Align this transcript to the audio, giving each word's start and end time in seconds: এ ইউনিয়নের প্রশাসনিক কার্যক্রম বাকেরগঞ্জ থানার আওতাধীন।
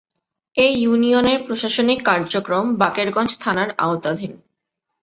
এ 0.55 0.67
ইউনিয়নের 0.77 1.39
প্রশাসনিক 1.47 1.99
কার্যক্রম 2.05 2.65
বাকেরগঞ্জ 2.75 3.31
থানার 3.39 3.69
আওতাধীন। 3.77 4.31